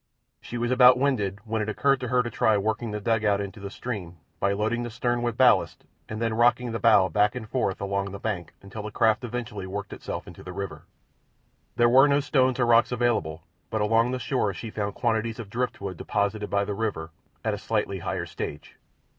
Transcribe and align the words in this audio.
She 0.41 0.57
was 0.57 0.71
about 0.71 0.97
winded 0.97 1.37
when 1.45 1.61
it 1.61 1.69
occurred 1.69 1.99
to 1.99 2.07
her 2.07 2.23
to 2.23 2.29
try 2.31 2.57
working 2.57 2.89
the 2.89 2.99
dugout 2.99 3.39
into 3.39 3.59
the 3.59 3.69
stream 3.69 4.17
by 4.39 4.51
loading 4.51 4.81
the 4.81 4.89
stern 4.89 5.21
with 5.21 5.37
ballast 5.37 5.85
and 6.09 6.19
then 6.19 6.33
rocking 6.33 6.71
the 6.71 6.79
bow 6.79 7.07
back 7.07 7.35
and 7.35 7.47
forth 7.47 7.79
along 7.79 8.09
the 8.09 8.17
bank 8.17 8.51
until 8.63 8.81
the 8.81 8.89
craft 8.89 9.23
eventually 9.23 9.67
worked 9.67 9.93
itself 9.93 10.25
into 10.25 10.41
the 10.41 10.53
river. 10.53 10.85
There 11.75 11.87
were 11.87 12.07
no 12.07 12.19
stones 12.19 12.59
or 12.59 12.65
rocks 12.65 12.91
available, 12.91 13.43
but 13.69 13.81
along 13.81 14.09
the 14.09 14.17
shore 14.17 14.55
she 14.55 14.71
found 14.71 14.95
quantities 14.95 15.37
of 15.37 15.51
driftwood 15.51 15.97
deposited 15.97 16.49
by 16.49 16.65
the 16.65 16.73
river 16.73 17.11
at 17.45 17.53
a 17.53 17.59
slightly 17.59 17.99
higher 17.99 18.25
stage. 18.25 18.77